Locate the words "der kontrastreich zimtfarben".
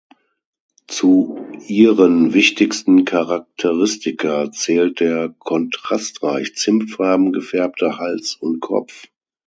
4.99-7.31